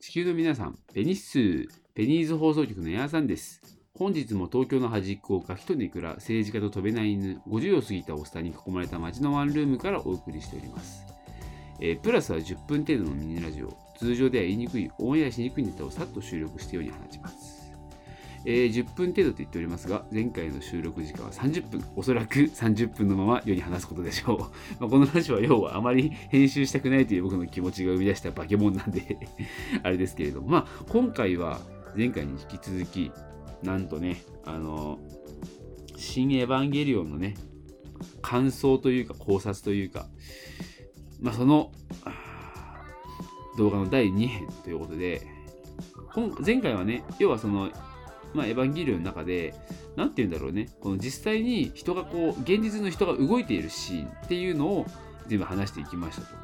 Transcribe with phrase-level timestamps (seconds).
[0.00, 3.60] 地球の皆さん、ペニッスー、ペニーズ放送局のヤーさんです。
[3.92, 11.04] 本日も東京の端っこをガキとネクラ、政治家と飛べない犬、50を過ぎたおっさんに囲まれた街のワンルームからお送りしております。
[11.80, 17.59] えープラスは10分程度のミニラジオ、通常では言いにくい、オンエアしにくいネタをさっと収録してように話します。
[18.44, 24.38] えー10分程度と言っておりますが、前回の収録時間は30分、おそらく30分のまま世に話すことでしょう。
[24.80, 29.18] まあこの話は要はあまり編集したくないという僕の気持ちが生み出した化け物なんで
[29.82, 31.60] あれですけれども、まあ今回は
[31.96, 33.12] 前回に引き続き、
[33.62, 34.98] なんとね、あの、
[35.96, 37.34] 新エヴァンゲリオンのね、
[38.22, 40.08] 感想というか考察というか、
[41.20, 41.72] まあその
[43.58, 45.26] 動画の第2編ということで、
[46.44, 47.70] 前回はね、要はその、
[48.34, 49.54] まあ、エヴァンゲリオンの中で、
[49.96, 54.86] なんて言うんだろうね、この実際に人がこう、現実の人が動いているシーンっていうのを
[55.26, 56.36] 全部話していきましたと。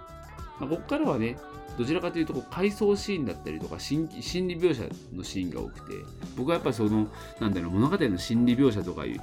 [0.60, 1.36] まあ、ここからはね、
[1.78, 4.16] どちらかというとこう回想シーンだったりとか心理
[4.56, 5.94] 描写のシーンが多くて
[6.36, 7.08] 僕はやっぱりその
[7.41, 9.20] なんだろう物語の心理描写とかいう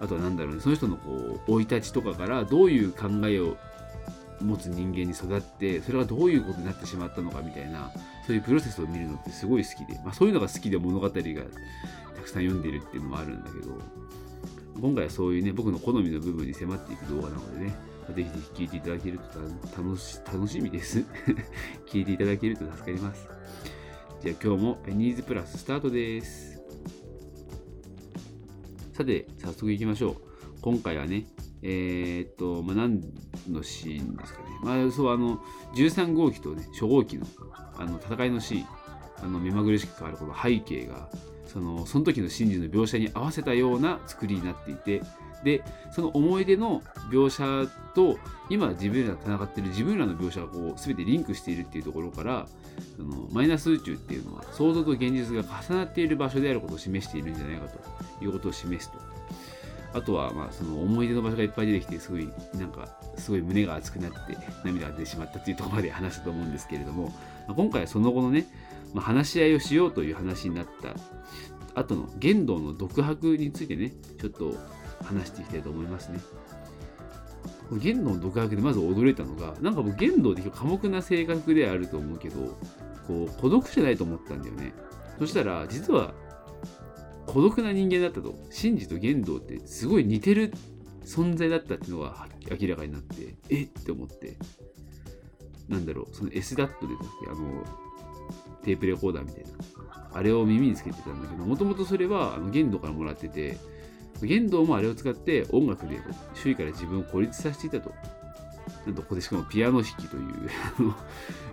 [0.00, 3.56] あとはなんだろうねその人のこう生い立ちとかからどういう考えを
[4.42, 7.90] 持つ人間に育ってそれがどういうことになってしまったのかみたいな
[8.26, 11.20] そういうプロセスを見るのってすごい好きで、まあ、そういうのが好きで物語がた
[12.22, 13.78] くさん読んでるっていうのもあるんだけど
[14.80, 17.74] 今回はそういうね僕の好みの部分に迫っていく動画なのでね
[18.14, 19.40] ぜひぜひ聞いていただけると
[19.80, 21.04] 楽し楽しみです。
[21.86, 23.28] 聞いていただけると助かります。
[24.22, 26.60] じゃあ今日もペニーズプラススタートです。
[28.92, 30.16] さて、早速行きましょう。
[30.60, 31.24] 今回はね、
[31.62, 33.00] えーと、まあ、何
[33.48, 34.48] のシーンですかね。
[34.62, 35.40] まあ、そう、あの、
[35.74, 37.26] 13号機とね、初号機の
[37.78, 38.66] あの戦いのシーン、
[39.22, 41.08] あの目まぐるしく変わるこの背景が、
[41.46, 45.02] そのその時の真実の描写に合わせたような作りになっていて、
[45.44, 48.16] でその思い出の描写と
[48.48, 52.46] 今自分らが戦っている自分らの描写がこう全てリンクしているっていうところから
[52.96, 58.98] そのマイナス宇宙っていうのは想像と現実が重なっている場所であることを示しているんじゃないかということを示すと
[59.94, 67.08] あとはまあその思い出の場所がいっぱい出てきてすごいなんかすごい胸が熱くなって涙が出てしまったっていうところまで話したと思うんですけれども、
[67.46, 68.46] まあ今回はその後のね、
[68.94, 74.54] まあ、話し合いをしようという話になった後の玄道の独白についてねちょっと
[75.04, 76.20] 話していきたいと思いますね。
[77.68, 82.56] これ玄道の独白でまず驚いたのが、なんか僕玄道って寡黙な性格ではあると思うけど、
[83.06, 84.72] こう孤独じゃないと思ったんだよね。
[85.18, 86.12] そしたら、実は
[87.32, 88.34] 孤独な人間だったと。
[88.50, 90.52] シンジと玄道ってすごい似てる
[91.02, 92.28] 存在だったっていうのが
[92.60, 93.62] 明らかになって、え？
[93.62, 94.36] って思って。
[95.68, 97.64] なんだろう、その S ダットでだっけあの、
[98.62, 99.50] テープレコーダーみたいな。
[100.12, 103.56] あれを耳につけてたんだけど、もともとそれはあの玄道からもらってて、
[104.20, 106.00] 玄道もあれを使って音楽で
[106.34, 107.94] 周囲から自分を孤立させていたと。
[108.84, 110.22] なんとここでしかもピアノ弾きという
[110.78, 110.94] あの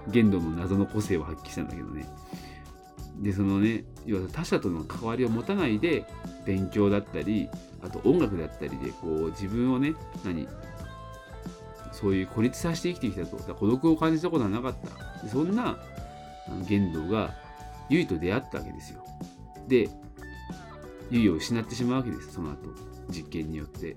[0.09, 2.05] 玄道の謎の個性を発揮したんだけどね。
[3.19, 6.05] で、そのね、要は他者との関わりを持たないで
[6.45, 7.49] 勉強だったり、
[7.81, 9.93] あと音楽だったりでこう自分をね、
[10.23, 10.47] 何
[11.91, 13.37] そういう孤立させて生きてきたと。
[13.37, 14.75] だ孤独を感じたことはなかっ
[15.21, 15.27] た。
[15.27, 15.77] そんな
[16.47, 17.35] あの玄道が
[17.89, 19.03] ゆいと出会ったわけですよ。
[19.67, 19.89] で、
[21.11, 22.57] ゆいを失ってしまうわけですその後
[23.09, 23.95] 実験によって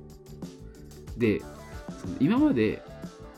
[1.17, 1.41] で
[2.01, 2.83] その今まで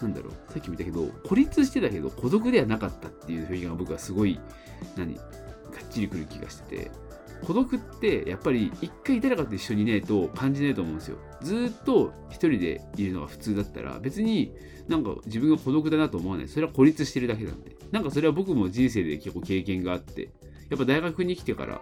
[0.01, 4.41] なんだろうさっきも言ったけど孤立してたけど孤独ではなかったっていう表現が僕はすごい
[4.97, 5.19] 何
[5.95, 6.91] ちりくる気がしてて
[7.45, 11.19] 孤独ってやっぱり一回誰かと一緒にいないと感じないと思うんですよ。
[11.43, 14.55] ずっと一人でいるのが普通だったら別に
[14.89, 16.49] なんか自分が孤独だなと思わない。
[16.49, 17.77] それは孤立してるだけなんで。
[17.91, 20.31] なんかそれは僕も人生で結構経験があって
[20.71, 21.81] やっぱ大学に来てから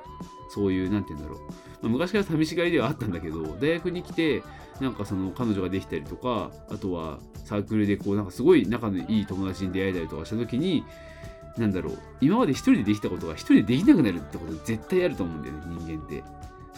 [0.51, 1.41] そういうなんて言うんだろ
[1.83, 1.89] う。
[1.89, 4.43] 昔から寂しがりではあったんだけど大学に来て
[4.81, 10.85] なんかその彼女ができたりとかあとはサークルでこうなんかすごい仲のいい友達に出会えたりとかした時に
[11.59, 11.99] なんだろう。
[12.21, 16.25] 今まで一人でできたことが一人でできなくなるってこと絶対あると思うんだよね人間って。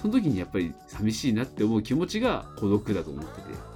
[0.01, 3.75] その時にやっぱり寂しいなって思う気持ちが孤独だと思ってて。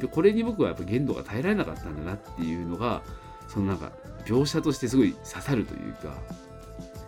[0.00, 3.02] でこれに僕はやっぱ限度が耐えられなかったんだなっていうのが
[3.48, 3.92] そのなんか
[4.26, 6.14] 描写としてすごい刺さるというか。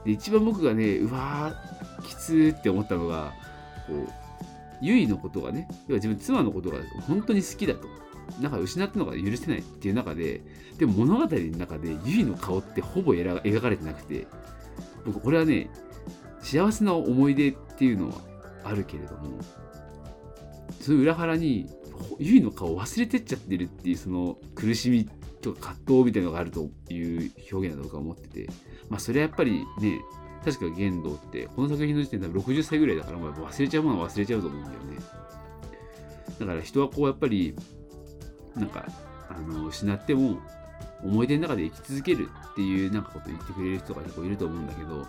[0.04, 3.32] で一番僕がねうわーきつーって思ったのが
[3.86, 4.08] こう
[4.80, 7.88] ゆいのことがね要は自分妻のことが本当に好きだと。
[8.40, 10.40] なんか失ったのが許せないっていう中で
[10.78, 14.26] でも物語の中でゆいの顔ってほぼ描かれてなくて
[15.04, 15.70] 僕これはね
[16.40, 18.14] 幸せな思い出っていうのは
[18.64, 19.40] あるけれども
[20.80, 21.68] その裏腹に
[22.18, 25.08] ゆいの顔を忘れてっちゃってるっていうその苦しみ
[25.40, 28.48] とか葛藤みたいなのがあるという表現だとか思ってて
[28.88, 30.00] まあそれはやっぱりね
[30.44, 34.96] 確か玄道ってこの作品の時点で60歳ぐらいだからもう忘れちゃうものは忘れちゃうと思うんだよね。
[36.38, 37.56] だから人はこうやっぱり
[38.58, 38.84] なんか
[39.28, 40.38] あの失っても
[41.04, 45.06] 思い出の中で生き続けるっていうなんかことを言ってくれる人が結構いると思うんだけど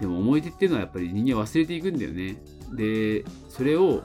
[0.00, 2.36] でも思い出っていうのはやっぱり人間忘れていくんだよね。
[2.72, 4.02] でそれを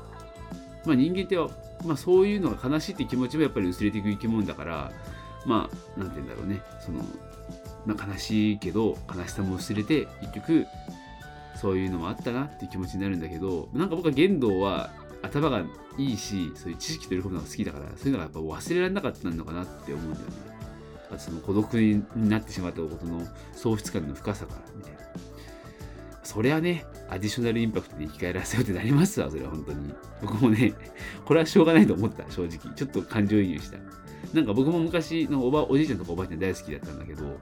[0.86, 1.38] まあ人間って、
[1.86, 4.92] まあ、そういうのが悲しいって気持ちもやっぱり薄れていく生き物だから
[5.46, 6.62] まあなんて言うんだろうね。
[6.82, 7.00] その、
[7.86, 10.66] まあ、悲しいけど悲しさも薄れて結局
[11.56, 14.90] そういうのもあったなっていう気持ちになるんだけどなんか僕は玄道は
[15.26, 15.64] 頭が
[15.98, 20.34] いいしそういう知識と喜ぶのが好きだからそういうのがやっぱ忘れられなかったのかなって思うんだよね。
[21.12, 23.22] あとその孤独になってしまったことの
[23.54, 25.00] 喪失感の深さからみたいな。
[26.24, 29.94] そりゃねアディショナルインパクトで生き返らせようってなりますわそれは本当に。
[30.22, 30.74] 僕もね
[31.26, 32.74] これはしょうがないと思った正直。
[32.76, 33.78] ちょっと感情移入した。
[34.34, 37.40] なんか僕も昔のおばおじいちゃんとかおばあちゃん大好きだったんだけど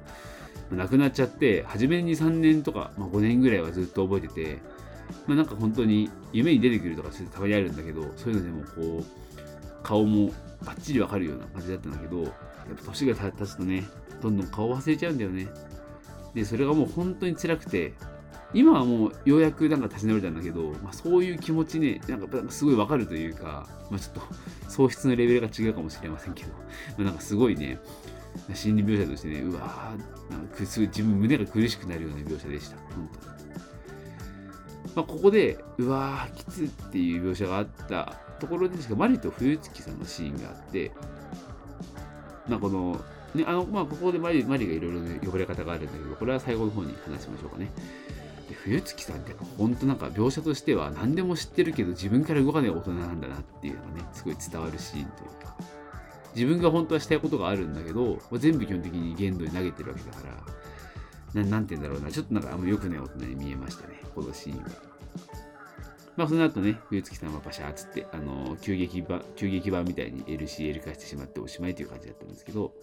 [0.71, 4.61] 亡くなっちゃって初めに3年とか、まあ、5年ぐらいはずっと覚えてて
[5.27, 8.63] まあ、なんか本当に夢に出てくるとかたまにあるんだけどそういうのでも
[8.99, 10.31] こう顔も
[10.65, 12.31] バッチリわかるような感じだったんだけどやっ
[12.77, 13.83] ぱ年が経つとね
[14.21, 15.47] どんどん顔忘れちゃうんだよね。
[16.33, 17.93] でそれがもう本当に辛くて
[18.53, 24.21] 今はもうようやくなんか立ち直れたんだけど、まあ、そういう気持ちねなんかすごいわかるというか、まあ、ちょっと
[24.69, 26.59] 喪失のレベルが違うかもしれませんけど、ま
[26.99, 27.79] あ、なんかすごいね
[28.53, 32.77] 心理描写としてねうわーなんかすごい自分胸が苦しくなるような描写でした。
[32.95, 33.32] 本当に。
[34.95, 40.91] まあ、ここで、うわー、きつっていう描写があったところでしか、マリと冬月さんのシーンがあって、
[42.47, 42.99] まあ、この、
[43.33, 47.71] ね、あの、まあ、ここでマリマリがいろいろ呼ばれ方があるんだけど、これは最後の方に話しましょうかね。
[48.49, 55.55] で冬月さんって本当なんか描写としては何でも知ってるけど自分から動かない大人なんだなっていうのがね、すごい伝わるシーンというか、
[56.35, 60.33] 自分が本当はしたいことがあるんだけど、ま全部基本的に限度に投げてるわけだから、
[61.33, 64.93] ななんて言うんだろうな、ちょっとなんかあんま良くない大人に見えましたね、このシーンは。
[66.15, 72.73] まあ、その後ね、冬月さんはバシャーっつって、あの急激版、急激版みたいに LCL 化してしまっておしまいという感じだったんですけど、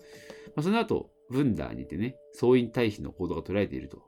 [0.57, 4.03] まあ、その後、ブンダーにてね、総員退避の行動が取られていると。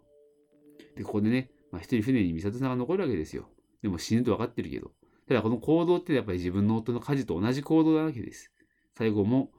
[0.96, 3.48] で、ここでね、まあ、一人船に美里さんが残るわけですよ。
[3.80, 4.90] でも死ぬと分かってるけど。
[5.28, 8.50] ただこの行動ってやっぱり自分の夫の家事と同じ行動なわけです。
[8.96, 9.50] 最後も、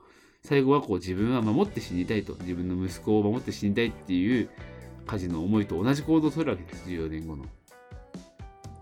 [0.42, 2.36] 最後はこう自分は守って死にたいと。
[2.42, 4.50] 自分の息子を守って死にたいっていう
[5.06, 7.46] 家事の思いと同じ行動を取るわけです、14年後の。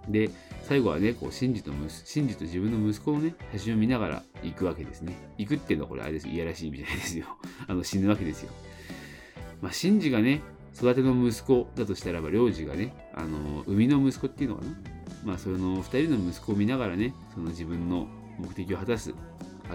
[0.09, 0.29] で、
[0.63, 5.15] 最後はね、こう、シンジとシンジと自分の息子をね、写真を見ながら行くわけですね。
[5.38, 6.27] 行くっていうのはこれあれです。
[6.27, 7.25] いやらしい意味じゃないですよ。
[7.68, 8.51] あの、死ぬわけですよ。
[9.62, 10.41] まあ、シンジがね、
[10.75, 14.71] 育ての息子だとしたらば、領事がね、あの、生みの息子っていうのかな。
[15.23, 18.07] まあ、その二人の息子を見ながらね、その自分の
[18.39, 19.13] 目的を果たす、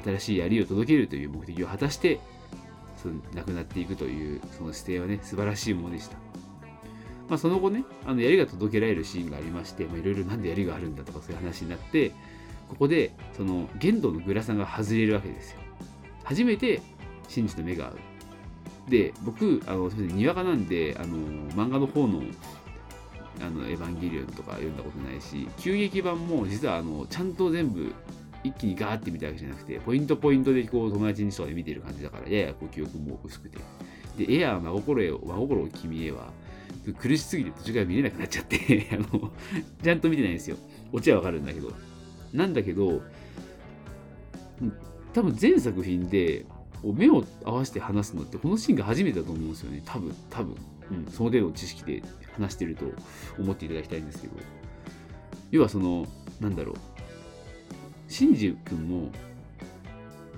[0.04, 2.19] 新しい槍を届けるという目的を果たして、
[2.96, 6.25] その亡くなっていくという、その姿勢はね、素晴らしいものでした。
[7.28, 12.11] まあ、その後ね、あの槍が届けられるシーンがありまして、いろいろなんで槍があるんだとかそういう話になって、
[12.69, 15.58] ここで、その、玄道のグラサンが外れるわけですよ。
[16.25, 16.81] 初めて、
[17.28, 17.99] 真実の目が合う。
[18.88, 21.17] で、僕、あの、すみません、にわかなんで、あの、
[21.52, 22.23] 漫画の方の、
[23.40, 27.93] あの、エヴァンゲリオンとか読んだことないし、急激版も実は、あの、ちゃんと全部、
[28.44, 33.58] 一気にガーって見たわけじゃなくて、ポイントポイントでこう友達にとかで見てる感じだから、ややこう記憶も薄くて。
[34.17, 36.32] で、エアー真心へ、真心を君へは、
[36.94, 39.33] 苦しすぎて途中から見れなくなっちゃって あの、
[39.83, 40.56] ちゃんと見てないんですよ。
[40.93, 41.73] オチはわかるんだけど。
[42.33, 43.03] なんだけど、
[45.12, 46.44] 多分全作品で
[46.83, 49.83] 目を合わせて話すのってこのシーンが初めてだと思うんですよね。
[49.85, 50.56] 多分、多分。
[50.88, 52.03] うん、その程度の知識で
[52.34, 52.84] 話してると
[53.39, 54.34] 思っていただきたいんですけど。
[55.51, 56.06] 要はその、
[56.41, 56.77] なんだろう。
[58.08, 59.10] シンジ君も、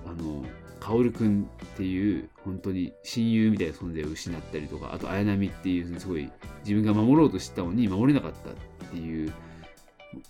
[0.06, 0.44] あの、
[0.88, 6.30] 薫君っていう本当に親友みたいな存在を失ったりとかあと綾波っていうすごい
[6.64, 9.32] 自分が守ろうとしたのに守れなかったっていう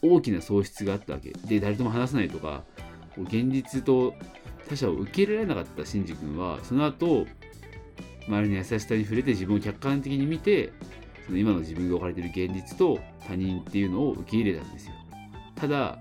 [0.03, 1.31] 大きな喪失があったわけ。
[1.31, 2.65] で誰とも話さないとか
[3.17, 4.15] 現実と
[4.69, 7.27] 他者を受け入れられなかったシンジ君はその後
[8.27, 10.73] 周りの優しさに触れて自分を客観的に見て
[11.27, 14.95] その今の自分が置かれてる現実と他人っていうのを受け入れたんですよ。
[15.55, 15.99] ただ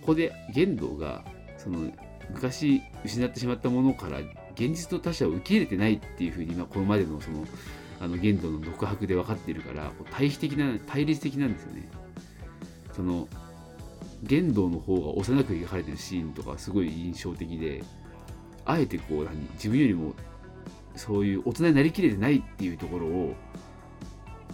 [0.00, 1.24] ここで玄道が
[1.58, 1.90] その
[2.34, 4.18] 昔失ってしまったものから
[4.54, 7.44] 現実の他者を受け入れてないっていうふうに、まあ、これまでのその
[8.00, 11.88] あの限度の独白で分かっているから対比的な対立的なんですよね。
[12.94, 13.28] その
[14.22, 17.82] 玄道の方が幼く描かれてるシーンとかすごい印象的で
[18.64, 20.14] あえてこう何自分よりも
[20.96, 23.34] そういう大人になりきれてないっていうところを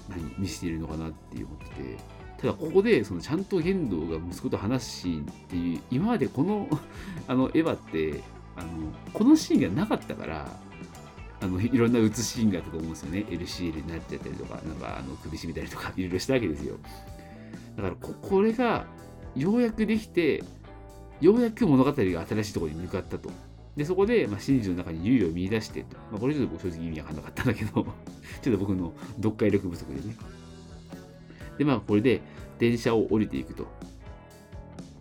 [0.08, 1.96] 何見せているのかなって思ってて
[2.38, 6.68] ただここでそのちゃんと玄道が息子と話すシーンっていう今までこの
[7.26, 8.22] あのエヴァって
[8.56, 8.68] あの
[9.12, 10.60] このシーンがなかったから
[11.40, 16.76] あのいろんな映すシーンがあったと思うんですよね LCL になっちゃったりとかなんかあの首絞めたりとか いろいろしたわけですよ
[17.76, 18.86] だからここれが
[19.34, 20.42] ようやくできて
[21.20, 23.30] ようやく物語が新しいところに向かったと
[23.76, 25.96] で、そこで、まあ、真実の中に猶予を見出してと。
[26.10, 27.72] まあ、これちょっと正直意味わかんなかったんだけど、
[28.42, 30.16] ちょっと僕の読解力不足でね。
[31.58, 32.20] で、まあ、これで
[32.58, 33.66] 電車を降りていくと。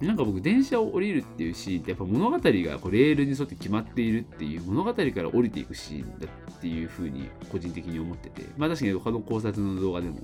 [0.01, 10.17] なんか僕、電車を降りるっていうシーンって、やっぱ物語がこうレールに沿って決まっているっていう、物語から降りていくシーンだっていうふうに個人的に思ってて、まあ確かに他の考察の動画でも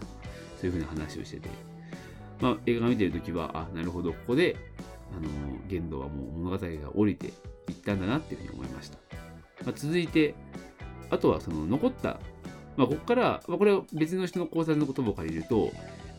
[0.60, 1.50] そういうふうな話をしてて、
[2.42, 4.58] まあ映画見てるときは、あ、なるほど、ここで、
[5.18, 5.30] あの、
[5.70, 7.34] 玄道はもう物語が降りていっ
[7.86, 8.98] たんだなっていうふうに思いました。
[9.64, 10.36] まあ、続いて、
[11.10, 12.20] あとはその残った、
[12.76, 15.72] まあここから、まあこれは別の人の考察の言葉を借りると、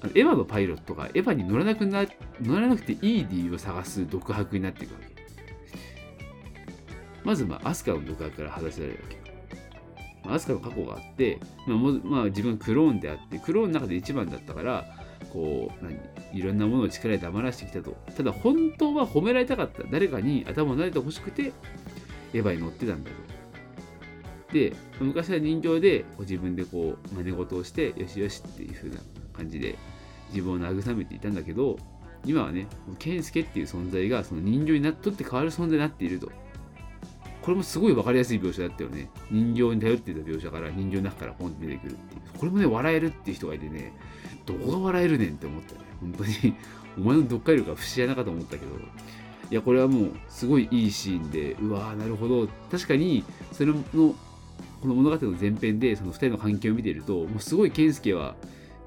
[0.09, 2.05] エヴァのパイロットがエヴァに乗らなくな
[2.41, 5.13] 乗らなくていい理由を探す独白になっていくわけ。
[7.25, 9.23] まず、まあ、アスカの独白から話されるわけ。
[10.25, 14.85] まあ、アスカの過去があって、まあもまあ、自分がクローンであって、クローンの中で一番だったから、
[15.33, 15.99] こう、何、
[16.33, 17.97] いろんなものを力で黙らしてきたと。
[18.17, 19.85] ただ、本当は褒められたかった。
[19.85, 21.53] 誰かに頭を撫でてほしくて、
[22.35, 24.53] エヴァに乗ってたんだと。
[24.53, 28.97] で、昔は人形でこ自分でこう真似事をして、よしよしっていう風な
[29.33, 29.77] 感じで
[30.33, 31.79] 自分を慰めていたんだけど、
[32.25, 32.67] 今はね、
[32.99, 36.31] 健介っていう存在がその人形になっとって変わる存在になっていると。
[37.43, 39.11] これもすごい分かりやすい描写だったよね。
[39.31, 42.39] 人形に頼っていた描写から人形の中からポンって出てくるっていう。
[42.39, 43.93] これもね、笑えるっていう人がいてね、
[44.47, 45.81] どこが笑えるねんって思ったね。
[46.01, 46.55] 本当に
[46.99, 48.77] お前の読解力は不思議なかと思ったけど、
[49.51, 52.49] いや、これはもうすごいいいシーンで、うわー、なるほど。
[52.71, 54.15] 確かに、それの、こ
[54.89, 58.37] の物語の前編で、その2人の関係を見ていると、もうすごい健介は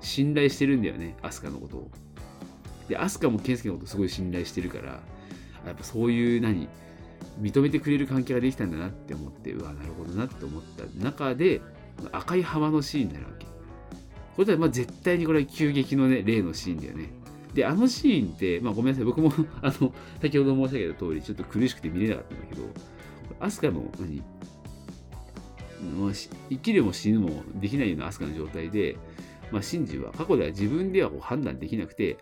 [0.06, 1.92] 信頼してるんだよね、アスカのことを。
[2.88, 5.00] で、アスカも健介のことすごい信頼してるから、
[5.66, 6.68] やっぱそういう何、
[7.42, 11.62] 認めてくれる関係ができたんだなって思って、うわ、なるほどなって思った中で、
[12.12, 13.46] 赤い浜のシーンになるわけ。
[14.36, 17.10] これはまあ絶対にこれは急激のね、例のシーンだよね。
[17.54, 22.62] で、あのシーンって、まあごめんなさい、僕も あの、先ほど申し上げた通り、ちょっと苦しくて見れなかったんだけど、
[23.40, 24.22] アスカの何、
[25.98, 28.98] もう生きるも死ぬもできないようなアスカの状態で、
[29.52, 32.18] まあ、シンジは過去では自分ではこう判断できなくて、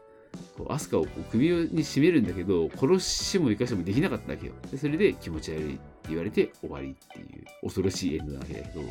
[0.58, 4.54] こうアスカをこう首に絞めるんだけど、殺しも生かしてもできなかったわけよ。
[4.72, 8.82] でそれで気持ち悪いって言われて終わりっていう恐ろしいエンドなわけだけど、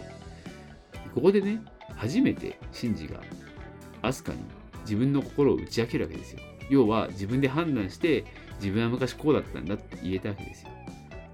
[1.15, 1.62] ここでね、
[1.97, 3.21] 初めてシンジが
[4.01, 4.39] アスカに
[4.83, 6.41] 自分の心を打ち明けるわけですよ。
[6.71, 8.25] 要は自分で判断して
[8.61, 10.71] 自分は昔こうだったんだって言えたわけですよ。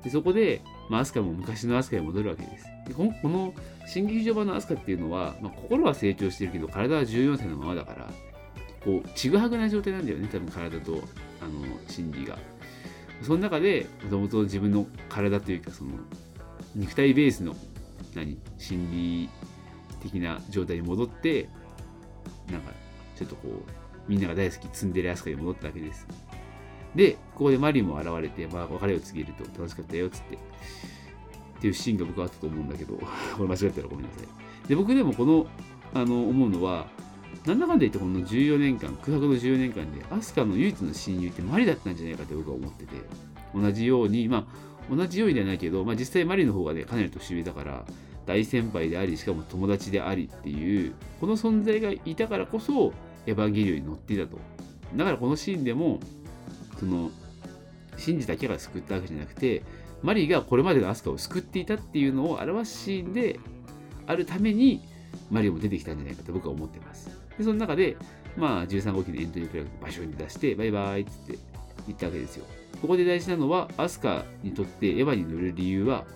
[0.02, 2.66] でそこで、まあ、アスカも昔のアスカに戻るわけです。
[2.86, 3.52] でこの
[3.86, 8.10] 新劇場版のアスカっていうのは、まあ、心は成長してるけど体は14歳のままだから
[8.84, 11.02] こうちぐはぐな状態なんだよね多分体と
[11.40, 12.38] あの心理が。
[13.22, 15.90] その中でもともと自分の体というかその
[16.76, 17.56] 肉体ベースの
[18.14, 19.28] 何心理
[20.02, 21.48] 的な状態に戻って
[22.50, 22.72] なんか
[23.16, 26.06] ちょっとこうみんなが大好きツンデレアスカに戻ったわけです。
[26.98, 30.34] で、ここでマリンも現れて、まあ、別れを告げると楽しかったよっつって。
[30.34, 30.38] っ
[31.60, 32.94] ていうシーンが僕はあったと思うんだけど、
[33.38, 34.20] これ間違ったらごめんなさ
[34.64, 34.68] い。
[34.68, 35.46] で、僕でもこの、
[35.94, 36.88] あの、思うのは、
[37.46, 42.96] なんだかんだ言ってこの14年間、空白の14年間で、アスカの唯一の親友ってマリだったんじゃないかって僕は思ってて、
[43.54, 44.48] 同じように、ま
[44.92, 47.84] あ、同じようにではないけど、まあ実際マリの方がね、かなり年上だから、
[48.26, 52.92] 大先輩であり、しかも友達でありっていう、この存在がいたからこそ、
[53.26, 54.38] エヴァンゲリオンに乗っていたと。
[54.96, 56.00] だからこのシーンでも、
[56.78, 57.10] その、
[57.96, 59.62] 信じだけが救ったわけじゃなくて、
[60.02, 63.40] マリーがこれまでのアスカを救っていたっていうのを表すシーンで
[64.06, 64.82] あるために、
[65.30, 67.10] マリオも出てきたんじゃないかと僕は思ってます。
[67.36, 67.96] で、その中で、
[68.36, 71.38] まあ、13号機のエントリープラグ場所に出して、バイバイって
[71.86, 72.44] 言ったわけですよ。
[72.80, 76.06] ここで大事なのは、アスカにとってエヴァに乗る理由は、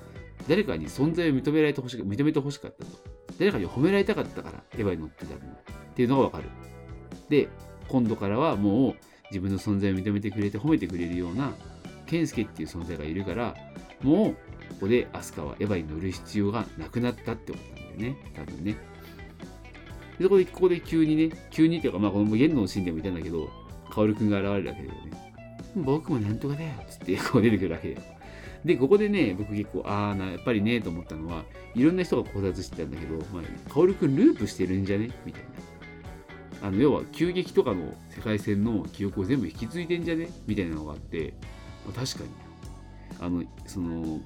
[0.49, 2.91] 誰かに存在を認められてほし認めてほしかったと。
[3.39, 5.39] 誰かに褒められたかったから、エヴァに乗ってたっ
[5.95, 6.45] ていうのがわかる。
[7.29, 7.49] で、
[7.89, 8.97] 今度からはもう
[9.33, 11.55] 自分の存在を認めてくれて褒めてくれるような、
[12.07, 13.57] ケンスケっていう存在がいるから、
[14.03, 14.37] もうこ
[14.81, 18.17] こでアスカはエヴァに乗る必要がなくなったってことなんだよね。
[18.35, 18.77] 多分ね。
[20.19, 23.49] でそこで、ここで急にね、急にっていうか、まあこのゲンのシーンでもいたんだけど、
[23.91, 25.33] カオルくんが現れるわけだよね。
[25.75, 28.07] 僕もなんとかだよっつってこう出てくるわけだよ。
[28.65, 35.11] で、ここでね、僕結構、ああな、やっぱりね、と思ったのは、いろんな人が考察してたんだけど、まあ、カオルくんループしてるんじゃね？
[35.27, 35.49] みたいな。
[36.63, 40.29] あの、要は、急激とかの世界線の記憶を全部引き継いでんじゃね？
[40.47, 41.35] みたいなのがあって、
[41.85, 42.31] まあ、確かに。
[43.21, 44.21] あの、その、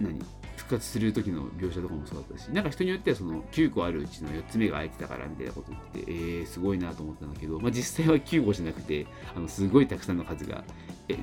[0.00, 0.18] 何？
[0.56, 10.64] 復活する時の描写とかもそうだったし、なんか人によってはその9個あるうちの4つ目が空いてたからみたいなこと言ってて、えー、すごいなと思ったんだけど、まあ実際は9個じゃなくて、あの、すごいたくさんの数が、
[11.08, 11.18] え、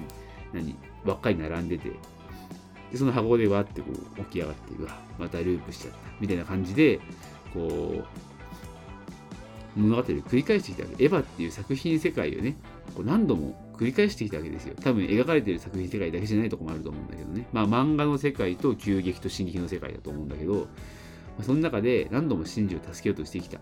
[0.54, 0.76] 何？
[1.06, 1.90] ばっかり並んでて、
[2.92, 7.00] で、その箱でわってこう起き上がって、うわ、またループしちゃった、みたいな感じで、
[7.54, 8.06] こう、
[9.76, 11.04] 物語を繰り返してきたわけ。
[11.04, 12.58] エヴァっていう作品世界をね、
[12.96, 14.76] こう何度も繰り返してきたわけですよ。
[14.82, 17.48] 多分描かれてる作品世界だけじゃないとこもあると思うんだけどね。
[17.52, 20.62] まあ漫画の世界と急激と進撃の世界だと思うんだけど、ま
[21.40, 23.58] あ、その中で何度もシンジを助けようとしてきた。
[23.58, 23.62] っ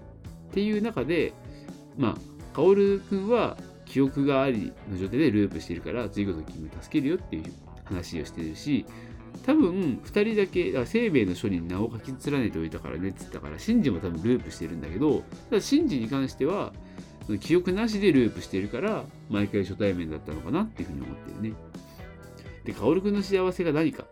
[0.52, 1.34] ていう中で、
[1.98, 2.16] まあ、
[2.56, 7.44] カオル君は記憶がありの状態でループしてるから、次こそ君を助けるよっていう
[7.86, 8.86] 話をしてるし、
[9.50, 16.72] 多分2人だけ、だ生命の書に名を書き連ねておいたからねっつったから、シンジも多分ループしてるんだけど、ただシンジに関しては、
[17.40, 21.54] 記憶なしでループしてるから、毎回初対面だったのかなっていうふうに思ってるね。
[22.64, 24.06] で、カオル君の幸せが何か。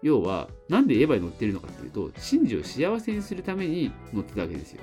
[0.00, 4.82] 要は、なんでエヴァに乗ってるのかっていうと、シンジを幸せにするために乗ってたわけですよ。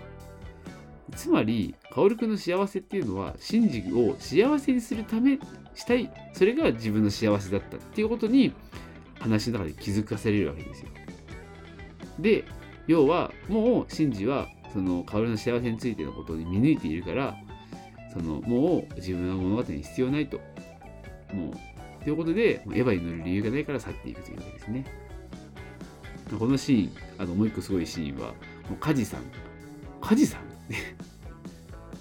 [1.16, 5.40] つまり、カオル君の幸せっていうのは、シンジを幸せにするため、
[5.74, 8.52] したい、それが自分の幸せだったっていうことに、
[9.20, 10.90] 話の中で気づかせれるわけですよ。
[12.20, 12.44] で、
[12.88, 17.36] 要は、もう、シンジは、その、カオルの幸せについてのことに見抜いているから、
[18.12, 20.38] そのもう自分の物語に必要ないと。
[21.34, 24.86] もう、ということで、エヴァに乗る理由がないから去っていくというわけですね。
[26.38, 28.34] このシーン、あのもう一個すごいシーンは、も
[28.74, 29.22] う梶さん。
[30.02, 30.38] 梶さ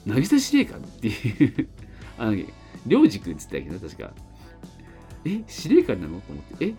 [0.06, 0.08] ん？
[0.10, 1.68] 渚司令官っていう
[2.16, 4.14] あの、りょうじくって言ったっけな、確か。
[5.24, 6.20] え、司令官なの？
[6.20, 6.74] と思って、え、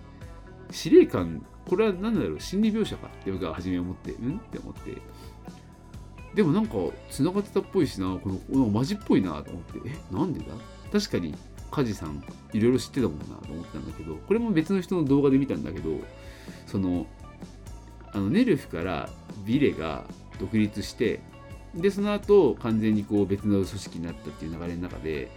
[0.72, 4.38] 司令官、これは何だろう、心理描写かって僕は初め思って、うん？
[4.38, 4.98] って思って。
[6.36, 6.76] でもなんか
[7.10, 10.46] 繋がってたっぽいしな、このマジっぽいなと思って、え、なんでだ？
[10.92, 11.36] 確かに
[11.72, 12.24] 梶さん
[12.54, 15.90] いろいろ知ってたもんなと思ったんだけど、これも別の人の動画で見たんだけど、
[16.66, 17.06] その、
[18.12, 19.10] あのネルフから
[19.46, 20.06] ビレが
[20.40, 21.20] 独立して、
[21.76, 25.30] で、その後完全にこう別の組織になったっていう流れの中で、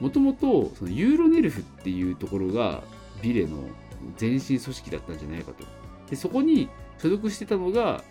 [0.00, 2.82] もともとユーロネルフっていうところが
[3.22, 3.58] ビレの
[4.20, 5.64] 前身組織だったんじゃないかと。
[6.08, 8.02] で、そこに所属してたのが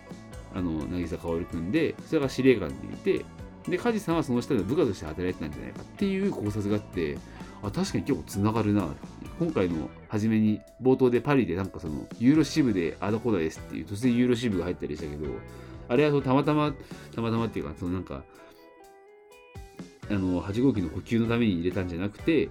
[0.54, 3.26] あの渚薫君でそれが司令官でいて
[3.68, 7.18] で梶さんはその下で部下として働いてたんじゃないかっていう考察があって
[7.62, 8.88] あ確かに結構つながるな
[9.40, 15.26] 今回の初めに冒頭でパリでなんかそのユーロ支部であだこだですっていう突然ユーロ支部が入ったりしたけど
[15.90, 16.74] あれはそのたまたま
[17.14, 18.24] たまたまっていうかそのなんか
[20.10, 22.50] あの8号機の補給のために入れたんじゃなくて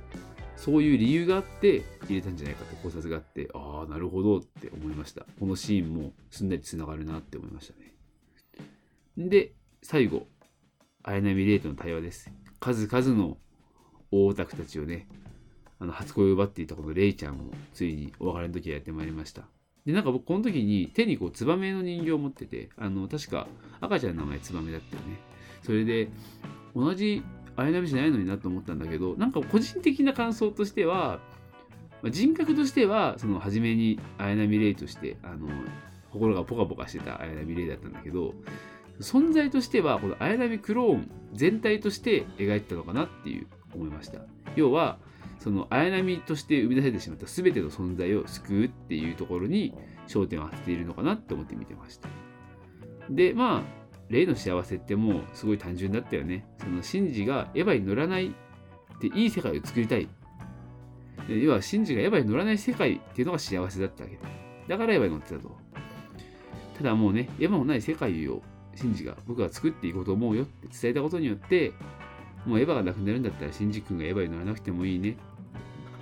[0.56, 7.94] そういう理由があって入れたんじゃないかって考察があってああなるほどって思いましたこのシーンもすんなりつながるなって思いましたね
[9.16, 10.26] で、最後、
[11.04, 12.32] 綾波レイとの対話です。
[12.58, 13.36] 数々の
[14.10, 15.06] 大オタクたちをね、
[15.78, 19.42] あの初恋を奪っていたこのレイちゃんもついにお別れの時がやってまいりました。
[19.86, 23.46] で、なんか僕この時に手にこうツバメの人形を持ってて、あの、確か
[23.80, 25.18] 赤ちゃんの名前ツバメだったよね。
[25.62, 26.08] それで、
[26.74, 27.22] 同じ
[27.56, 31.20] 綾波じゃないのになと思ったんだけど、なんか個人的な感想としては、
[32.02, 35.48] まあ人格としては、その初めに綾波レイとして、あの、
[36.10, 38.34] 心がポカポカしてた綾波レイだったんだけど、
[39.00, 44.20] 存在としてはこの綾波クローン全体として描いてたのかなっていう思いました。
[44.56, 44.98] 要は
[45.40, 49.74] その綾波として生み出されてしまった全ての存在を救うっていうところに
[50.06, 52.08] 焦点を当てているのかなって思って見てました。
[53.10, 53.83] でまあ
[54.14, 60.08] 例の幸せってもうすごい単純だったよねそのシンジがエヴァに乗らないっていい世界を作りたい
[61.28, 64.22] 要はシンジがエヴァに乗らない世界っていうのが幸せだったわけだ
[64.68, 65.56] だからエヴァに乗ってたと
[66.78, 68.42] ただもうねエヴァもない世界を
[68.76, 71.72] シンジが僕は作っていこうと思うよって伝えたことによって、
[72.46, 75.16] もうエヴァがなくなるんだったらシンジ君がエヴァに乗らなくてもいいね。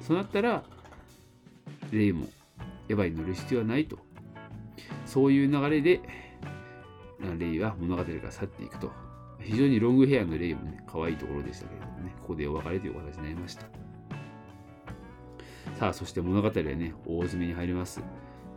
[0.00, 0.62] そうなったら、
[1.92, 2.26] レイも
[2.88, 3.98] エヴァに乗る必要はないと。
[5.06, 6.00] そういう流れで、
[7.38, 8.90] レイは物語から去っていくと。
[9.40, 13.66] 非常にロングヘアのレイもね、可愛いところでしたけれどもね、ここでお別れという形になりました。
[15.78, 18.00] さあ、そして物語はね、大詰めに入ります。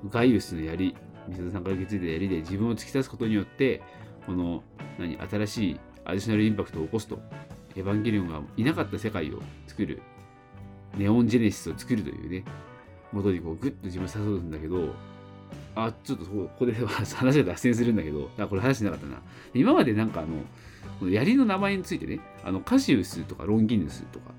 [0.09, 0.95] ガイウスの槍、
[1.27, 3.81] 水田さんから受け継いだ槍で自分を突き刺すことによって、
[4.25, 4.63] この
[4.99, 7.19] 何新しいアディショナルインパクトを起こすと
[7.75, 10.01] エヴァンゲリオンがいなかった世界を作る
[10.97, 12.45] ネオンジェネシスを作るというね
[13.11, 14.93] 元にこうグッと自分を誘うんだけど
[15.75, 19.21] あちょっとここで 話が脱線するんだけどあこれ話しなかったな
[19.53, 20.29] 今までなんかあの
[20.99, 24.31] この槍の名前についてねあのカシウスとかロンギヌスとか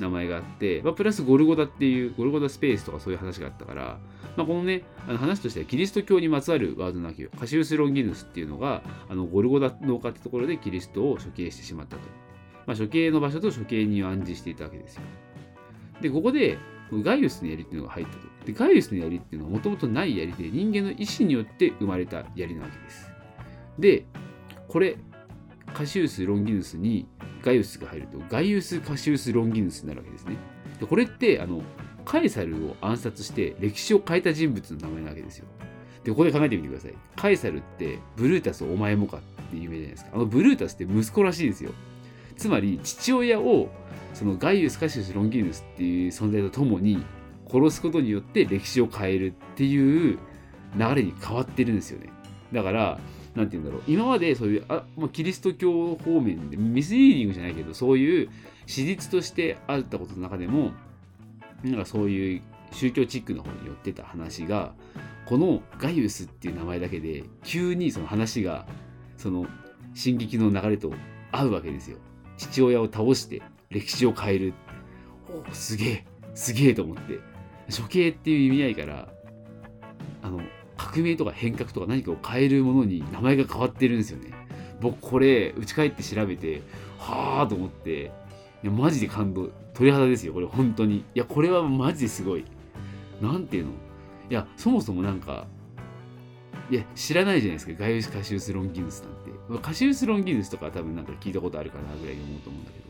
[0.00, 3.98] 名前があって、まあ、プラスゴルゴダっていうゴルゴダスペースとかそういう話があったから
[4.36, 7.30] まあ、このね、あの話としてはキリスト教にまつわるワードなわけよ。
[7.38, 12.02] カシウス・ロンギヌスっていうのが、あのゴルゴダの丘ってところでキリストを処刑してしまったと。
[12.66, 15.02] まあ、処刑の場所と処刑人を暗示していたわけですよ。
[16.00, 16.58] で、ここで、
[17.02, 18.18] ガイウスの槍っていうのが入ったと。
[18.46, 23.10] で、ガイウスの槍っていうのはもともとない槍で、人間の意志によって生まれた槍なわけです。
[23.78, 24.06] で、
[24.68, 24.96] これ、
[25.72, 27.08] カシウス・ロンギヌスに
[27.42, 30.36] ガイウスが入ると、ガイウス・カシウス・ロンギヌスになるわけですね。
[30.78, 31.62] でこれって、あの、
[32.04, 35.46] カエサルを暗殺して歴史を変えた人物の名前なわけですよ。
[36.04, 36.94] で、ここで考えてみてください。
[37.16, 40.10] カエサルってブルータスお前もかって有名じゃないですか。
[40.14, 41.72] あのブルータスって息子らしいですよ。
[42.36, 43.68] つまり父親を
[44.12, 47.04] そのガイウス・カシウス・ロンギヌスっていう存在とともに
[47.50, 50.18] 殺すことによって歴史を変えるっていう
[50.76, 52.10] 流れに変わってるんですよね。
[52.52, 52.98] だから
[53.34, 58.30] なんて言うんだろう今までそういうあ、まあ、キリスト教方面でミスリーディングじゃないけどそういう
[58.66, 60.72] 史実としてあったことの中でも
[61.64, 64.74] なんかそういう宗教チックの方に寄ってた話が
[65.26, 68.66] このガイウスっていう名前だけで急にその話が
[69.16, 69.46] その
[69.94, 70.92] 進撃の流れと
[71.32, 71.98] 合うわけですよ。
[72.36, 74.54] 父親を倒して歴史を変える。
[75.28, 77.18] おすげえすげえと思って。
[77.74, 79.08] 処刑っていう意味合いから
[80.22, 80.40] あの
[80.76, 84.32] 革命とか変革とか何かを変えるものに名前が変わってるんですよね。
[84.80, 86.62] 僕これ打ち返って調べて
[86.98, 88.12] はあと思って
[88.62, 90.98] いやマジで感動鳥肌ですよこれ本当に。
[90.98, 92.44] いやこれはマジですごい。
[93.22, 93.70] なんていうの？
[94.30, 95.46] いやそもそもなんか
[96.70, 97.72] いや知らないじゃないですか。
[97.78, 99.33] ガイウス・カシウス・ロンギヌスなんて。
[99.60, 102.84] カシウス・ロンギヌスとか多分なんか聞いたことあるかなぐらいに思うと思うんだけど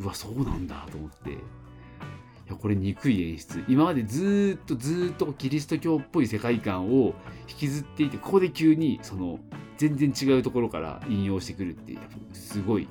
[0.00, 1.30] うわそうなんだと思って。
[1.30, 3.64] いやこれ憎い演出。
[3.66, 7.14] 今までずっとずっとキリスト教っぽい世界観を
[7.48, 9.40] 引きずっていてここで急にその
[9.78, 12.86] 全然違うところから引用してくるってやっぱすごい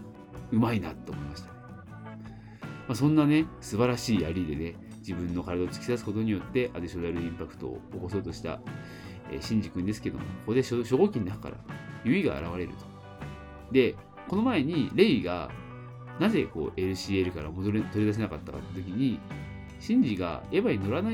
[0.51, 1.53] うまいなと思いましたね、
[2.87, 8.59] まあ、そんなね素晴らしい槍でね自分の体を突き刺すことによってアディショナルインパクトを起こそうとした、
[9.31, 11.84] えー、シンジ君ですけどもここで初号機の中から。
[12.05, 12.85] ユイが現れると。
[13.71, 13.95] で
[14.27, 15.49] この前にレイが
[16.19, 19.19] なぜこう LCL から戻れ取り出せなかったかって時に
[19.79, 21.11] シンジがエヴァに乗らな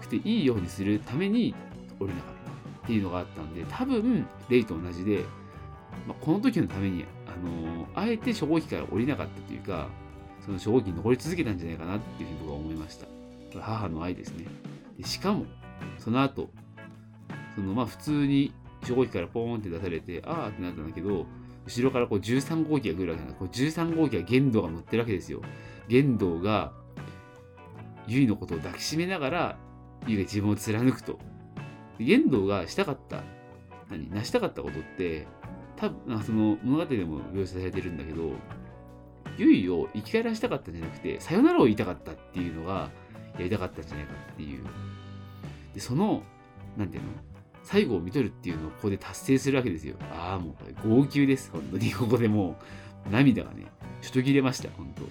[0.00, 1.54] くていいようにするために
[1.98, 5.24] 降りなかったっていうのがあったんで多分レイと同じで、
[6.06, 9.88] まあ、この時のためにあのー、あえて初号機から降りなかったというか
[10.44, 13.06] その初号機に残り続けたんじゃないかなっていうふうに僕は思いました。
[13.60, 14.46] 母の愛ですね。
[14.98, 15.46] でしかも
[15.98, 16.50] その後
[17.54, 21.26] そのまあ普通に初号機からポーンって出されてああってなったんだけど
[21.66, 25.42] 後ろからこう13号機が来るわけなんこう13号機は玄道が乗ってるわけですよ。
[25.88, 26.72] 玄道が、
[28.06, 29.58] ゆいのことを抱きしめながら、
[30.06, 31.18] ゆいが自分を貫くと。
[31.98, 33.22] 玄道がしたかった、
[33.90, 35.26] 何、成したかったことって、
[35.76, 38.32] 多分その物語でも描写されてるんだけど、
[39.36, 42.90] ゆいを生き返らせたかったんじゃなくて、さよならを言いたかったっていうのが、
[43.38, 44.64] やりたかったんじゃないかっていう。
[45.74, 46.22] で、その、
[46.76, 47.08] なんていうの？
[47.70, 49.96] 最後を見とるっていうのをここで達成するわけですよ。
[50.10, 51.50] ああ、もうこれ号泣です。
[51.52, 51.92] 本当に。
[51.92, 52.56] ここでも
[53.06, 53.66] う涙がね、
[54.00, 54.70] ちょっと切れました。
[54.74, 55.02] 本当。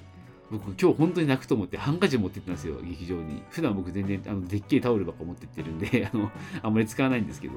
[0.50, 3.44] 僕今日本当に泣くと思ってハンカチ持ってったんですよ、劇場に。
[3.52, 6.32] 普段僕全然あのでっけえタオルばっか持ってってるんで、 あの、
[6.64, 7.54] あんまり使わないんですけど、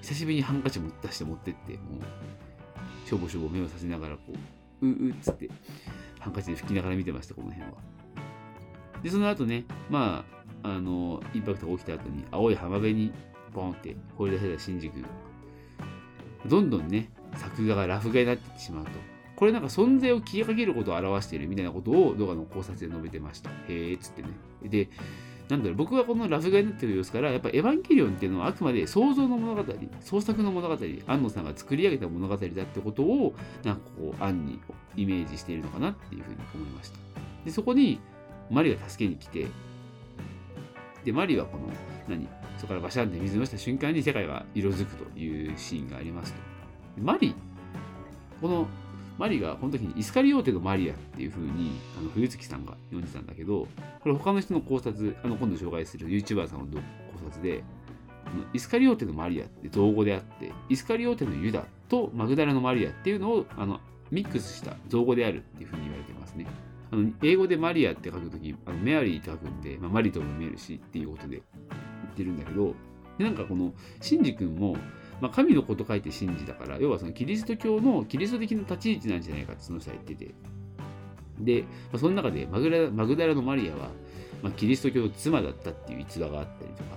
[0.00, 4.32] 久しぶりにハンカチも出して持ってって、もう、しょぼしょぼ目をさせながらこ
[4.80, 5.48] う、ううっつって、
[6.18, 7.76] ハンカチで拭きながら見てました、この辺は。
[9.04, 10.24] で、その後ね、ま
[10.64, 13.12] あ、あの、インパクトが起きた後に、青い浜辺に
[13.52, 15.04] ポンって放り出されたシンジ君
[16.46, 18.90] どんどんね作画がラフ画になってってしまうと。
[19.34, 23.50] これなんか存在を消えかけることを表しているみたいなことを動画の考察で述べてました。
[23.50, 24.28] へえっつってね。
[24.62, 24.88] で
[25.48, 29.64] なんだろう僕はこのラフ画になってる様子からやっぱエヴァンゲリオンっていうのはあくまで想像の物語
[30.00, 30.74] 創作の物語
[31.06, 33.34] 安野さんが作り上げた物語だってことを
[33.64, 34.60] なんかこう案に
[34.94, 36.98] イメージしているのかなっていうふうに思いました。
[37.44, 38.00] でそこに
[38.50, 39.48] マリが助けに来て
[41.04, 41.64] でマリはこの
[42.08, 42.28] 何？
[42.56, 46.38] そこからバシャンって水のした瞬間に世界が色づくというシーンがありますと。
[47.00, 47.34] マリ、
[48.40, 48.66] この
[49.18, 53.66] マリがこの時にイスカリオーテのマリアっていう風にあの冬月さんが読んでたんだけど、
[54.00, 56.80] これ他の人の考察、あの今度紹介する YouTuber さんの考
[57.26, 57.64] 察で、
[58.52, 66.46] イスカリオーテのマリアって造語であって、イスカリオーテのユダとマグダラのマリアっていうのをあのミックスした造語であるっていう風に言われてますね。
[66.92, 71.42] あの英語でマリアって書くとき、あのメアリーって書くんで、まあ、マリとも見えるしっていうことで言
[72.12, 72.74] ってるんだけど、
[73.18, 74.76] でなんかこの、シンジ君も、
[75.20, 80.34] まあ、神のこと書いて信じだから、要はそのキリスト教のキリスト的な立ち位置なんじゃないかってその人は言ってて。
[81.40, 83.88] で、まあ、その中でマグラマグダラのマリアは、
[84.42, 86.96] まあ、キリスト教の妻だったっていう逸話があったりとか、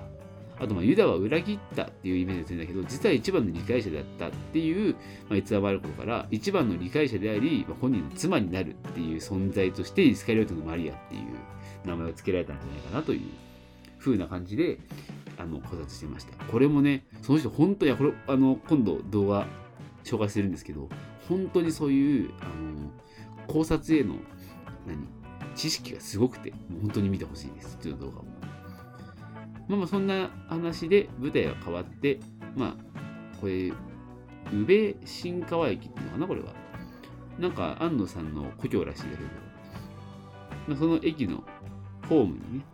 [0.60, 4.94] あとまあユダは裏切ったっていうイメージがするんだけど、実は一番の理解者だったっていう、
[5.30, 11.22] まあ、逸話もあることから、一番の理解者であり、まあ、本人の妻になるっていう存在として、イスカリオトのマリアっていう
[11.86, 13.22] 名前を付けられたんじゃないかなという
[14.00, 14.80] 風な感じで、
[15.38, 16.46] あの、考察してました。
[16.46, 19.48] これもね、その人、本当に、これ、あの、今度動画
[20.04, 20.90] 紹介するんですけど、
[21.28, 22.92] 本当にそういう、あの、
[23.48, 24.16] 考察への、
[24.88, 25.08] 何、
[25.56, 27.78] 知識がすごくて、もう本当に見てほしいです。
[27.80, 28.35] っていう動画も。
[29.68, 32.20] まあまあ、そんな話で舞台は変わって、
[32.56, 33.72] まあ、これ、
[34.54, 36.54] 宇部新川駅っていうのかな、これは。
[37.40, 39.22] なんか、安野さんの故郷らしいだけど、
[40.68, 41.44] まあ、その駅の
[42.08, 42.66] ホームにね、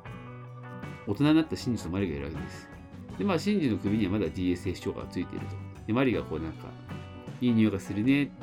[1.07, 2.69] 大人になったシンジとマリがいるわけです。
[3.17, 5.55] で、まあ、シンジの首にはまだ DSS 超過がついていると。
[5.87, 6.67] で、マリがこうなんか、
[7.39, 8.33] いい匂いがするねって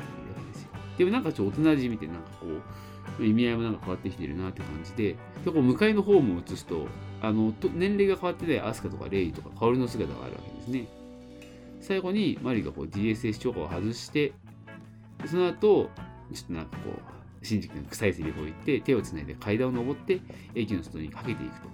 [0.99, 1.05] で。
[1.05, 2.47] もなんかちょっと大人味見てなんかこ
[3.19, 6.87] う意味合いもなんか変わってきてるなって感じででこう向かいのホームを映すと
[7.21, 10.87] あの年齢が変わってないアスカとかレイとかカオルの姿があるわけですね。
[11.81, 14.33] 最後にマリがこう DSS 超過を外して
[15.27, 15.91] その後
[16.33, 16.91] ちょっとなんかこ
[17.43, 20.21] うシンジ君が臭いセリフを言って手をつないで階段を登って
[20.55, 21.69] 駅の外にかけていくと。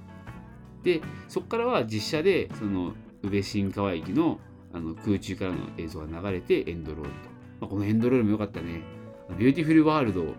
[0.82, 4.38] でそこからは実写でその宇部新川駅の
[4.74, 7.16] あの空中からの映像が流れてエンドロールと、
[7.60, 8.82] まあ、このエンドロールも良かったね。
[9.30, 10.34] ビューティフルワールド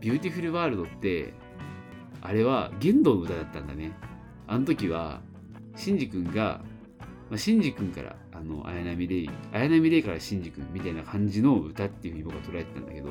[0.00, 1.32] ビューティフルワールドって
[2.20, 3.92] あれはゲンドウの歌だったんだね。
[4.46, 5.20] あの時は
[5.76, 6.60] シンジ君が、
[7.30, 13.08] まあ、シンジ君からあの綾波レイ綾波レイからシンジ君みたいな感じの歌っていうふうに僕は捉えてたんだけど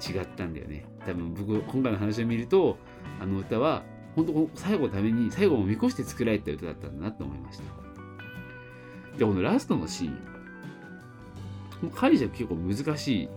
[0.00, 0.84] 違ったんだよね。
[1.06, 2.76] 多分僕今回の話を見ると
[3.20, 3.82] あの歌は
[4.16, 9.18] 本当最後のために最後を見越して作られた歌だったんだなと思いました。
[9.18, 13.28] でこのラストのシーン解釈結構難しい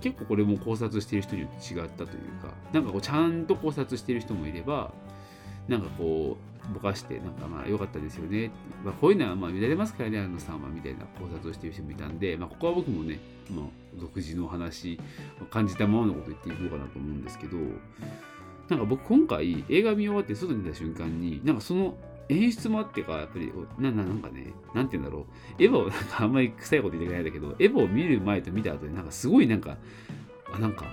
[0.00, 4.92] 結構これも考察してる人によって違ったというかなんかこうちゃんと考察してる人もいれば
[5.68, 6.36] なんかこ
[6.70, 8.50] うぼかしてなんかまあ良かったですよね。
[8.84, 13.18] まあ、こういうのはまあ見られますからねあのさんはみたいな考察をしてる人もいたんで、まあ、ここは僕もね、
[13.50, 13.66] まあ、
[14.00, 14.98] 独自の話
[15.50, 17.56] 感じたままのこと言っていこうかなと思うんですけど
[18.68, 21.94] なんか僕今回映画見終わって外に出た瞬間になんかその
[22.28, 25.26] 演出もあってか、やっぱり、な、ななんかね、なんて言うんだろ
[25.58, 25.62] う。
[25.62, 29.76] エヴァを、 なんかあんまり臭いこと言ってないんだけど、エヴァを見る前と見た後で、なんかすごいなんか、
[30.52, 30.86] あ、なんか、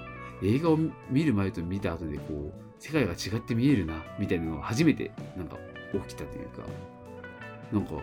[0.44, 5.58] 映画を見る前と見た後で、こう、世界が違って見えるな、みたいなのが初めて、なんか、
[5.94, 6.64] 起きたというか、
[7.72, 7.94] なんか、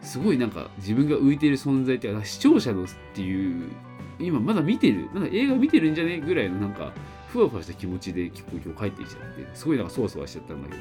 [0.00, 3.70] すごいなんか、自分が浮いている存在っていうか、視聴者のっていう、
[4.18, 6.92] 今まだ見てる、なんか映画見てるんじゃねぐらいの、なんか、
[7.28, 10.80] ふわふわした気持ちで結構今日帰ってきちゃって、すごいなんかそわそわしちゃったんだけど、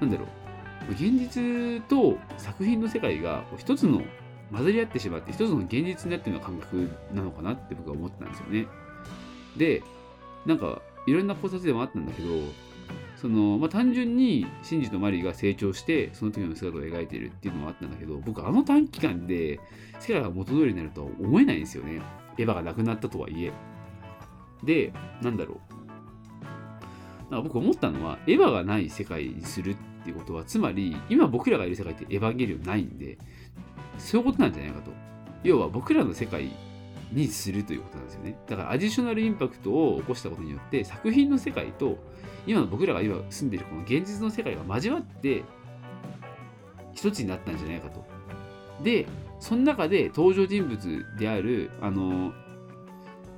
[0.00, 0.41] なんだろう、
[0.90, 4.02] 現実と作品の世界が一つの
[4.52, 8.66] 混ざり合ってしまって一つの現実になってるような感覚なのかなって僕は思ったんですよね。
[9.56, 9.82] で、
[10.46, 12.28] なんかいろんな考察でもあったんだけど、
[13.16, 19.60] そのまあ、単純にシンジとマリーが成長してその時の姿を描いているっていうのもあったんだけど僕あの短期間で
[20.00, 22.02] 世界が元通りになるとは思えないんですよね。
[22.36, 23.52] エヴァがなくなったとはいえ。
[24.64, 24.92] で
[25.22, 25.60] なんだろ
[27.30, 27.32] う。
[27.32, 33.16] なんか僕思ったのはエヴァがない世界にするっっていうことはつまり今僕らがいる世界ってエヴァンゲリオンないんで
[33.98, 34.90] そういうことなんじゃないかと。
[35.44, 36.50] 要は僕らの世界
[37.12, 38.38] にするということなんですよね。
[38.48, 41.98] だからアディショナルインパクトを起こしたことによって作品の世界と
[42.46, 45.42] 今の僕らが今住んでいるこの現実の世界が交わって
[46.94, 48.04] 一つになったんじゃないかと。
[48.82, 49.06] で
[49.38, 52.32] その中で登場人物であるあの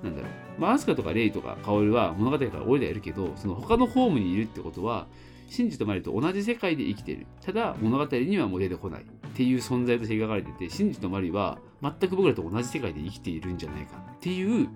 [0.03, 5.07] なんだろうまあ、アスカとかレイとかカオルは物語から俺らやるけど、その他のホームにいるってことは、
[5.48, 7.26] シンジとマリと同じ世界で生きてる。
[7.44, 9.02] ただ、物語にはもう出てこない。
[9.02, 14.68] っていう存在として描かれてて、シンジとマリは全く僕らと同じ世界で生きているんじゃないかっていう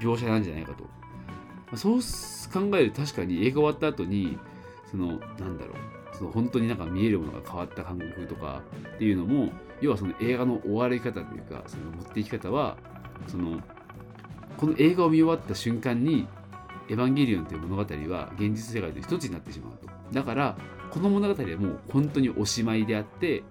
[0.00, 1.76] 描写なんじゃないかと。
[1.76, 2.00] そう
[2.52, 4.38] 考えると確かに映画終わった後に、
[4.90, 5.14] その、な
[5.46, 8.62] んだろう、その本当になんか見えるものが変わった感覚とか
[8.94, 12.76] っていうのも、要はその映画の終わり方というか、その持っていき方は、
[13.26, 13.60] その、
[14.58, 16.26] この映画を見終わった瞬間に
[16.88, 19.95] エヴァンゲリオンという物語は現実世界と一つになってしまうと。
[20.12, 20.56] だから、
[20.90, 23.42] この物語はもう本当におしまいであって、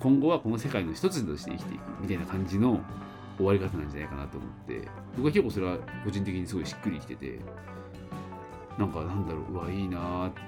[0.00, 2.80] 今後はこの世界の一つとして生きていくみたいな感じの
[3.36, 7.40] 終わり方なんじゃないかなと思って、僕は結構それは個人的にすごいしっくりきてて、
[8.78, 10.42] なんかなんだろう、うわ、いいなーってい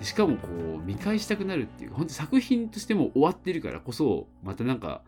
[0.00, 0.04] う。
[0.04, 0.48] しかもこ
[0.80, 5.02] う、見返したくなるっていうか、本当作品としても終わってるからこそ、またなんか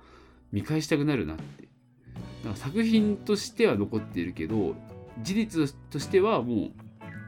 [0.53, 1.69] 見返したくなるなって。
[2.45, 4.75] なんか作品としては残っているけど、
[5.23, 6.71] 事実としてはもう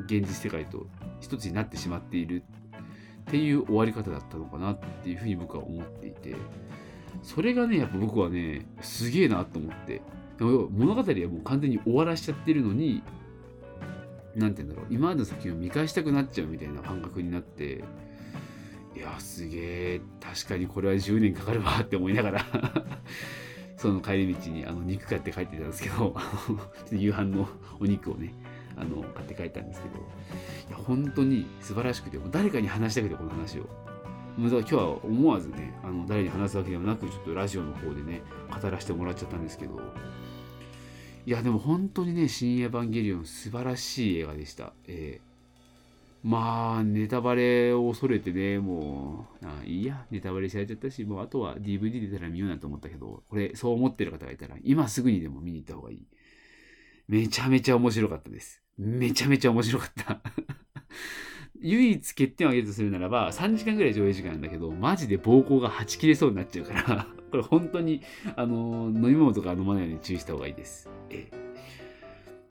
[0.05, 0.87] 現実世界と
[1.21, 2.43] 一つになってしまっている
[3.29, 6.37] っていう終わり方だったのかなっていうふうに僕は思っていて
[7.23, 10.03] それがねやっぱ僕はねすげえなと思って
[10.39, 13.03] 物語はもう完全に終わらしちゃってるのに
[14.37, 17.83] 何て言うんだろう今までの作品を見返したくなっちゃうみたいな感覚になって
[18.95, 22.45] いやすげえ確かにこれは10年かかるわって思いながら
[23.77, 26.15] その帰り道にあの肉買って帰ってたんですけど
[26.93, 27.49] 夕飯の
[27.81, 28.35] お肉をね
[28.77, 30.01] あの買って帰ったんですけどい
[30.71, 33.63] や本当に素晴らしくて誰かに話したくてこの話を。
[34.39, 39.81] だから今日は思わずねあの誰に話すわけでもなくちょっとラジオの方でね語らせてもらっちゃったんですけど。
[41.27, 56.07] いやでも本当にね「新エヴァンゲリオン」素晴らしい映画でした、えー、まあネタバレを恐れてねもうあいいやネタバレされちゃったしもうあとは DVD 出たら見ようなと思ったけどこれそう思ってる方がいたら今すぐにでも見に行った方がいい。
[57.09, 60.21] めちゃめちゃ面白かったですめちゃめちゃ面白かった
[61.61, 68.03] 唯一欠点を挙げるとするならば、3時間ぐらい上映時間なんだけど、マジで膀胱がはち切れそうになっちゃうから これ本当に、
[68.37, 70.91] あの、飲み物とか飲まないように注意した方がいいです。
[71.11, 71.31] え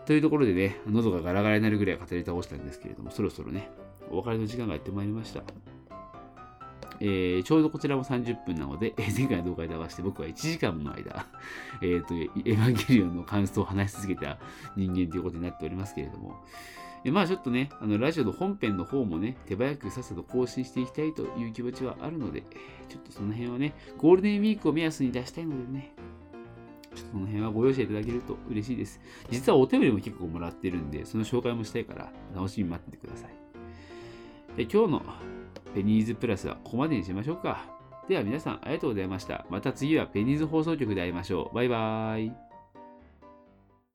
[0.06, 3.70] というところでね、喉がガラガラになるぐらい語り倒したんですけれども、そろそろね、
[4.10, 5.44] お別れの時間がやってまいりました。
[7.00, 11.26] えー、ちょうどこちらも30分なので、えー、前回の動画で合わせて僕は1時間もの間、
[11.82, 14.38] えっ、と、エヴァンゲリオンの感想を話し続けた
[14.76, 16.44] 人間ということになっておりますけれども、
[17.06, 22.42] えまあちょっとね、あのラジオの本編の方もね、手早くさっさと更新していきたいという気持ちはあるので、
[22.90, 25.94] ちょっとその辺はね、ゴールデンウィークを目安に出したいのでね、
[26.96, 29.00] ちょっとその辺はご容赦いただけると嬉しいです。
[29.30, 33.35] 実はお便りも結構もらってるんで、その紹介もしたいから、楽しみに待っててください。
[34.56, 35.02] で今日の
[35.74, 37.66] ペニーズプラスはここまでにしましょうか。
[38.08, 39.46] では皆さんありがとうございました。
[39.50, 41.56] また次はペニーズ放送局で会いましょう。
[41.56, 42.45] バイバーイ。